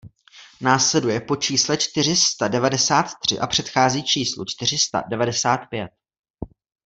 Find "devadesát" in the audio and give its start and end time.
2.47-3.05, 5.09-5.57